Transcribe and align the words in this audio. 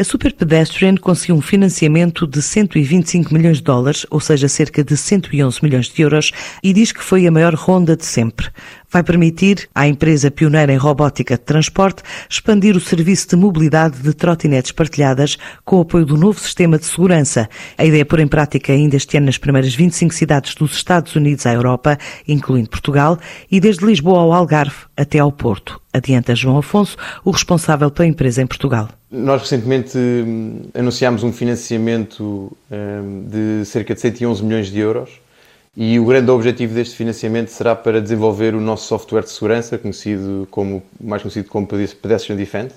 A 0.00 0.04
Super 0.04 0.32
Pedestrian 0.32 0.96
conseguiu 0.96 1.34
um 1.34 1.42
financiamento 1.42 2.26
de 2.26 2.40
125 2.40 3.34
milhões 3.34 3.58
de 3.58 3.64
dólares, 3.64 4.06
ou 4.08 4.18
seja, 4.18 4.48
cerca 4.48 4.82
de 4.82 4.96
111 4.96 5.58
milhões 5.62 5.90
de 5.90 6.00
euros, 6.00 6.32
e 6.62 6.72
diz 6.72 6.90
que 6.90 7.04
foi 7.04 7.26
a 7.26 7.30
maior 7.30 7.52
ronda 7.52 7.94
de 7.94 8.06
sempre. 8.06 8.48
Vai 8.90 9.02
permitir 9.02 9.68
à 9.74 9.86
empresa 9.86 10.30
pioneira 10.30 10.72
em 10.72 10.78
robótica 10.78 11.36
de 11.36 11.42
transporte 11.42 12.02
expandir 12.30 12.74
o 12.78 12.80
serviço 12.80 13.28
de 13.28 13.36
mobilidade 13.36 13.98
de 13.98 14.14
trotinetes 14.14 14.72
partilhadas 14.72 15.36
com 15.66 15.76
o 15.76 15.80
apoio 15.82 16.06
do 16.06 16.16
novo 16.16 16.40
sistema 16.40 16.78
de 16.78 16.86
segurança. 16.86 17.46
A 17.76 17.84
ideia 17.84 18.00
é 18.00 18.04
pôr 18.06 18.20
em 18.20 18.26
prática 18.26 18.72
ainda 18.72 18.96
este 18.96 19.18
ano 19.18 19.26
nas 19.26 19.36
primeiras 19.36 19.74
25 19.74 20.14
cidades 20.14 20.54
dos 20.54 20.72
Estados 20.72 21.14
Unidos 21.14 21.44
à 21.44 21.52
Europa, 21.52 21.98
incluindo 22.26 22.70
Portugal, 22.70 23.18
e 23.50 23.60
desde 23.60 23.84
Lisboa 23.84 24.20
ao 24.20 24.32
Algarve 24.32 24.76
até 24.96 25.18
ao 25.18 25.30
Porto. 25.30 25.78
Adianta 25.92 26.34
João 26.34 26.56
Afonso, 26.56 26.96
o 27.22 27.30
responsável 27.30 27.90
pela 27.90 28.08
empresa 28.08 28.40
em 28.40 28.46
Portugal. 28.46 28.88
Nós 29.10 29.42
recentemente 29.42 29.98
hum, 29.98 30.62
anunciámos 30.72 31.24
um 31.24 31.32
financiamento 31.32 32.56
hum, 32.70 33.24
de 33.26 33.64
cerca 33.64 33.92
de 33.92 34.00
111 34.00 34.44
milhões 34.44 34.68
de 34.68 34.78
euros 34.78 35.20
e 35.76 35.98
o 35.98 36.04
grande 36.04 36.30
objetivo 36.30 36.74
deste 36.74 36.94
financiamento 36.94 37.48
será 37.48 37.74
para 37.74 38.00
desenvolver 38.00 38.54
o 38.54 38.60
nosso 38.60 38.86
software 38.86 39.22
de 39.22 39.30
segurança, 39.30 39.76
conhecido 39.76 40.46
como, 40.48 40.80
mais 41.00 41.22
conhecido 41.22 41.48
como 41.48 41.66
Pedestrian 41.66 42.36
Defense, 42.36 42.76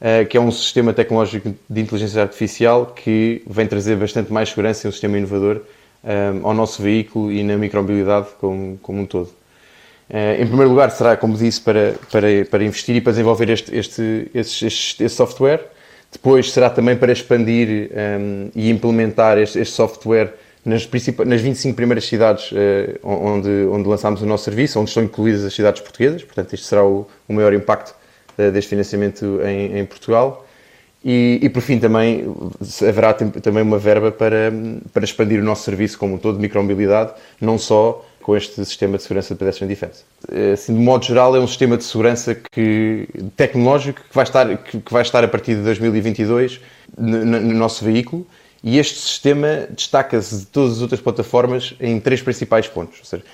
eh, 0.00 0.24
que 0.24 0.38
é 0.38 0.40
um 0.40 0.50
sistema 0.50 0.94
tecnológico 0.94 1.54
de 1.68 1.80
inteligência 1.80 2.22
artificial 2.22 2.86
que 2.86 3.42
vem 3.46 3.66
trazer 3.66 3.96
bastante 3.96 4.32
mais 4.32 4.48
segurança 4.48 4.86
e 4.86 4.88
um 4.88 4.92
sistema 4.92 5.18
inovador 5.18 5.60
hum, 6.02 6.40
ao 6.42 6.54
nosso 6.54 6.82
veículo 6.82 7.30
e 7.30 7.42
na 7.42 7.58
micromobilidade 7.58 8.28
como, 8.40 8.78
como 8.82 9.02
um 9.02 9.06
todo. 9.06 9.39
Eh, 10.10 10.42
em 10.42 10.46
primeiro 10.46 10.70
lugar, 10.70 10.90
será, 10.90 11.16
como 11.16 11.36
disse, 11.36 11.60
para, 11.60 11.94
para, 12.10 12.26
para 12.50 12.64
investir 12.64 12.96
e 12.96 13.00
para 13.00 13.12
desenvolver 13.12 13.48
este, 13.48 13.76
este, 13.76 14.30
este, 14.34 14.66
este, 14.66 15.04
este 15.04 15.08
software. 15.16 15.60
Depois 16.10 16.50
será 16.50 16.68
também 16.68 16.96
para 16.96 17.12
expandir 17.12 17.68
um, 17.68 17.96
ehm, 17.96 18.50
e 18.56 18.68
implementar 18.68 19.38
este, 19.38 19.60
este 19.60 19.72
software 19.72 20.34
nas, 20.64 20.88
nas 21.24 21.40
25 21.40 21.76
primeiras 21.76 22.04
cidades 22.04 22.50
uh, 22.50 22.98
onde, 23.04 23.48
onde 23.70 23.88
lançámos 23.88 24.20
o 24.20 24.26
nosso 24.26 24.44
serviço, 24.44 24.80
onde 24.80 24.90
estão 24.90 25.04
incluídas 25.04 25.44
as 25.44 25.54
cidades 25.54 25.80
portuguesas. 25.80 26.24
Portanto, 26.24 26.52
este 26.52 26.66
será 26.66 26.84
o, 26.84 27.06
o 27.28 27.32
maior 27.32 27.52
impacto 27.54 27.94
uh, 28.36 28.50
deste 28.50 28.70
financiamento 28.70 29.40
em, 29.44 29.78
em 29.78 29.86
Portugal. 29.86 30.44
E, 31.02 31.38
e, 31.40 31.48
por 31.48 31.62
fim 31.62 31.78
também 31.78 32.26
haverá 32.86 33.14
também 33.14 33.62
uma 33.62 33.78
verba 33.78 34.12
para, 34.12 34.52
para 34.92 35.02
expandir 35.02 35.40
o 35.40 35.44
nosso 35.44 35.62
serviço 35.62 35.96
como 35.96 36.16
um 36.16 36.18
todo 36.18 36.34
de 36.34 36.42
micromobilidade, 36.42 37.12
não 37.40 37.56
só 37.56 38.04
com 38.30 38.36
este 38.36 38.64
sistema 38.64 38.96
de 38.96 39.02
segurança 39.02 39.34
de 39.34 39.38
pedestrian 39.40 39.66
defense. 39.66 40.04
Assim, 40.52 40.72
de 40.72 40.78
modo 40.78 41.04
geral, 41.04 41.34
é 41.34 41.40
um 41.40 41.48
sistema 41.48 41.76
de 41.76 41.82
segurança 41.82 42.32
que, 42.52 43.08
tecnológico 43.36 44.02
que 44.08 44.14
vai, 44.14 44.22
estar, 44.22 44.56
que, 44.56 44.78
que 44.78 44.92
vai 44.92 45.02
estar 45.02 45.24
a 45.24 45.26
partir 45.26 45.56
de 45.56 45.62
2022 45.62 46.60
no, 46.96 47.24
no 47.24 47.54
nosso 47.54 47.84
veículo 47.84 48.24
e 48.62 48.78
este 48.78 49.00
sistema 49.00 49.66
destaca-se 49.70 50.36
de 50.36 50.46
todas 50.46 50.76
as 50.76 50.80
outras 50.80 51.00
plataformas 51.00 51.74
em 51.80 51.98
três 51.98 52.22
principais 52.22 52.68
pontos. 52.68 53.00
Seja, 53.02 53.24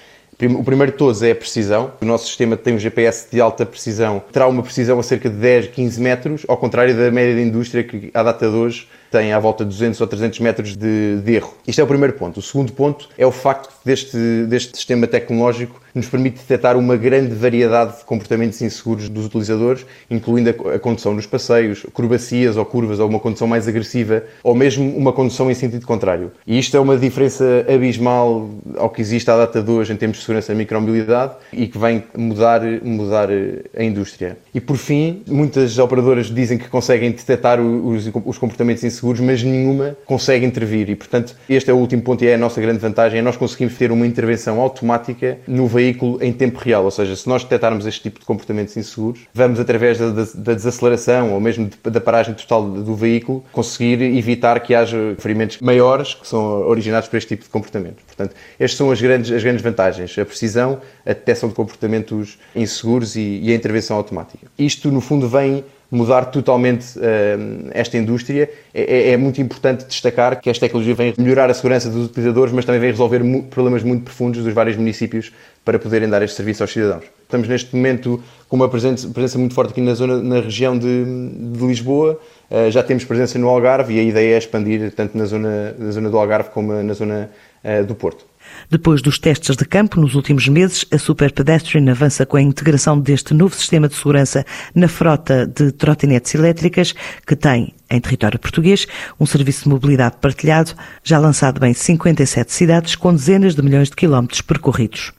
o 0.59 0.65
primeiro 0.65 0.93
de 0.93 0.99
todos 0.99 1.23
é 1.23 1.33
a 1.33 1.37
precisão. 1.37 1.93
O 2.01 2.05
nosso 2.07 2.29
sistema 2.29 2.57
tem 2.57 2.75
um 2.75 2.79
GPS 2.79 3.29
de 3.31 3.39
alta 3.39 3.67
precisão, 3.67 4.23
terá 4.33 4.47
uma 4.47 4.63
precisão 4.63 4.99
a 4.99 5.03
cerca 5.03 5.29
de 5.29 5.37
10, 5.37 5.69
15 5.69 6.01
metros, 6.01 6.43
ao 6.49 6.57
contrário 6.57 6.97
da 6.97 7.11
média 7.11 7.35
da 7.35 7.43
indústria 7.43 7.85
que, 7.85 8.11
à 8.15 8.23
data 8.23 8.49
de 8.49 8.57
hoje, 8.57 8.89
tem 9.11 9.33
à 9.33 9.39
volta 9.39 9.65
de 9.65 9.71
200 9.71 10.01
ou 10.01 10.07
300 10.07 10.41
metros 10.41 10.77
de, 10.77 11.21
de 11.21 11.33
erro. 11.35 11.55
Isto 11.67 11.81
é 11.81 11.85
o 11.85 11.87
primeiro 11.87 12.15
ponto. 12.15 12.39
O 12.39 12.43
segundo 12.43 12.73
ponto 12.73 13.09
é 13.17 13.27
o 13.27 13.33
facto 13.33 13.73
deste, 13.85 14.45
deste 14.47 14.77
sistema 14.77 15.07
tecnológico 15.07 15.81
nos 15.97 16.09
permite 16.09 16.41
detectar 16.41 16.77
uma 16.77 16.95
grande 16.95 17.35
variedade 17.35 17.99
de 17.99 18.05
comportamentos 18.05 18.61
inseguros 18.61 19.09
dos 19.09 19.27
utilizadores, 19.27 19.87
incluindo 20.11 20.51
a 20.51 20.79
condução 20.79 21.15
nos 21.15 21.25
passeios, 21.25 21.87
curvacias 21.93 22.59
ou 22.59 22.67
curvas, 22.67 23.01
ou 23.01 23.09
uma 23.09 23.19
condução 23.19 23.47
mais 23.49 23.67
agressiva, 23.67 24.23
ou 24.45 24.55
mesmo 24.55 24.95
uma 24.95 25.13
condução 25.13 25.51
em 25.51 25.55
sentido 25.55 25.87
contrário. 25.87 26.31
E 26.47 26.59
isto 26.59 26.77
é 26.77 26.81
uma 26.81 26.99
diferença 26.99 27.65
abismal 27.67 28.51
ao 28.77 28.91
que 28.91 29.01
existe 29.01 29.31
à 29.31 29.37
data 29.39 29.63
de 29.63 29.71
hoje 29.71 29.93
em 29.93 29.97
termos 29.97 30.19
de 30.19 30.25
segurança 30.25 30.53
e 30.53 30.55
micromobilidade 30.55 31.33
e 31.51 31.67
que 31.67 31.79
vem 31.79 32.05
mudar, 32.15 32.61
mudar 32.83 33.31
a 33.75 33.83
indústria. 33.83 34.37
E 34.55 34.61
por 34.61 34.77
fim, 34.77 35.23
muitas 35.27 35.79
operadoras 35.79 36.27
dizem 36.27 36.59
que 36.59 36.69
conseguem 36.69 37.11
detectar 37.11 37.59
os, 37.59 38.11
os 38.25 38.37
comportamentos 38.37 38.85
inseguros, 38.85 38.96
mas 39.21 39.43
nenhuma 39.43 39.97
consegue 40.05 40.45
intervir. 40.45 40.89
E, 40.91 40.97
portanto, 40.97 41.35
este 41.49 41.71
é 41.71 41.75
o 41.75 41.77
último 41.77 42.03
ponto 42.03 42.25
e 42.25 42.29
é 42.29 42.35
a 42.35 42.39
nossa 42.39 42.61
grande 42.61 42.79
vantagem, 42.79 43.19
é 43.19 43.23
nós 43.23 43.37
conseguimos 43.37 43.75
ter 43.75 43.91
uma 43.91 44.07
intervenção 44.07 44.61
automática 44.61 45.39
no 45.47 45.67
veículo 45.67 46.23
em 46.23 46.33
tempo 46.33 46.59
real, 46.59 46.85
ou 46.85 46.91
seja, 46.91 47.15
se 47.17 47.29
nós 47.29 47.43
detectarmos 47.43 47.87
este 47.87 48.03
tipo 48.03 48.21
de 48.21 48.27
comportamentos 48.27 48.77
inseguros, 48.77 49.21
vamos 49.33 49.61
através 49.61 49.99
da, 49.99 50.11
da, 50.11 50.25
da 50.35 50.55
desaceleração 50.55 51.33
ou 51.33 51.41
mesmo 51.41 51.69
da 51.83 52.01
paragem 52.01 52.35
total 52.35 52.69
do 52.69 52.95
veículo 52.95 53.45
conseguir 53.53 54.03
evitar 54.03 54.61
que 54.61 54.75
haja 54.75 55.15
ferimentos 55.19 55.59
maiores 55.61 56.15
que 56.15 56.27
são 56.27 56.67
originados 56.67 57.09
por 57.09 57.17
este 57.17 57.29
tipo 57.29 57.45
de 57.45 57.51
comportamentos. 57.51 58.03
Portanto, 58.05 58.35
estas 58.59 58.79
são 58.79 58.91
as 58.91 59.01
grandes, 59.01 59.31
as 59.31 59.43
grandes 59.43 59.63
vantagens, 59.63 60.19
a 60.19 60.25
precisão, 60.25 60.81
a 61.05 61.11
detecção 61.11 61.49
de 61.49 61.55
comportamentos 61.55 62.39
inseguros 62.55 63.17
e, 63.17 63.41
e 63.43 63.53
a 63.53 63.55
intervenção 63.55 63.97
automática. 63.97 64.47
Isto, 64.59 64.91
no 64.91 65.01
fundo, 65.01 65.29
vem 65.29 65.65
mudar 65.91 66.27
totalmente 66.27 66.99
uh, 66.99 67.71
esta 67.71 67.97
indústria. 67.97 68.51
É, 68.75 68.83
é, 68.83 69.11
é, 69.13 69.17
muito 69.17 69.41
importante 69.41 69.85
destacar 69.85 70.41
que 70.41 70.51
esta 70.51 70.67
tecnologia 70.67 70.95
vem 70.95 71.15
melhorar 71.17 71.51
a 71.51 71.55
segurança 71.55 71.89
dos 71.89 72.07
utilizadores, 72.07 72.53
mas 72.53 72.65
também 72.65 72.81
vem 72.81 72.91
resolver 72.91 73.23
problemas 73.51 73.83
muito 73.83 74.05
profundos 74.05 74.43
dos 74.43 74.53
vários 74.53 74.77
municípios 74.77 75.33
para 75.65 75.79
poderem 75.79 76.09
dar 76.09 76.23
este 76.23 76.37
serviço 76.37 76.63
aos 76.63 76.73
cidadãos. 76.73 77.05
Estamos 77.23 77.49
neste 77.49 77.75
momento 77.75 78.23
com 78.49 78.57
uma 78.57 78.69
presença, 78.69 79.09
presença 79.09 79.39
muito 79.39 79.55
forte 79.55 79.71
aqui 79.71 79.81
na, 79.81 79.95
zona, 79.95 80.23
na 80.23 80.41
região 80.41 80.79
de, 80.79 81.05
de 81.05 81.67
Lisboa, 81.67 82.21
uh, 82.51 82.71
já 82.71 82.83
temos 82.83 83.05
presença 83.05 83.39
no 83.39 83.49
Algarve 83.49 83.95
e 83.95 84.01
a 84.01 84.03
ideia 84.03 84.35
é 84.35 84.39
expandir 84.39 84.93
tanto 84.93 85.17
na 85.17 85.25
zona, 85.25 85.75
na 85.79 85.91
zona 85.91 86.11
do 86.11 86.19
Algarve 86.19 86.51
como 86.51 86.73
na 86.83 86.95
zona 86.95 87.31
uh, 87.65 87.85
do 87.85 87.95
Porto. 87.95 88.25
Depois 88.71 89.01
dos 89.01 89.19
testes 89.19 89.57
de 89.57 89.65
campo 89.65 90.01
nos 90.01 90.15
últimos 90.15 90.49
meses, 90.49 90.85
a 90.93 90.99
Super 90.99 91.33
Pedestrian 91.33 91.91
avança 91.91 92.27
com 92.27 92.37
a 92.37 92.43
integração 92.43 92.99
deste 92.99 93.33
novo 93.33 93.55
sistema 93.55 93.89
de 93.89 93.95
segurança 93.95 94.45
na 94.75 94.89
frota 94.89 95.47
de 95.47 95.73
trotinetes 95.73 96.35
elétricas, 96.35 96.95
que 97.27 97.37
tem, 97.37 97.75
em 97.91 98.01
território 98.01 98.39
português, 98.39 98.87
um 99.19 99.27
serviço 99.27 99.65
de 99.65 99.69
mobilidade 99.69 100.17
partilhado, 100.21 100.73
já 101.05 101.19
lançado 101.19 101.65
em 101.65 101.75
57 101.75 102.53
cidades, 102.53 102.97
com 102.97 103.15
dezenas 103.15 103.55
de 103.55 103.63
milhões 103.63 103.89
de 103.89 103.97
quilómetros 103.97 104.41
percorridos. 104.41 105.13